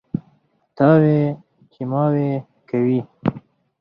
[0.77, 1.19] تاوې
[1.71, 2.29] چې ماوې
[2.69, 2.99] کوي.